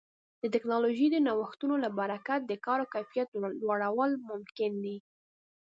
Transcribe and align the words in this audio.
د 0.41 0.43
ټکنالوژۍ 0.53 1.07
د 1.11 1.17
نوښتونو 1.25 1.75
له 1.83 1.89
برکت 1.99 2.41
د 2.45 2.53
کاري 2.65 2.85
کیفیت 2.93 3.29
لوړول 3.63 4.11
ممکن 4.29 4.71
دي. 4.83 4.97